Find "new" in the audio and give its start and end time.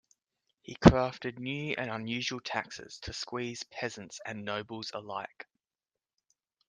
1.37-1.75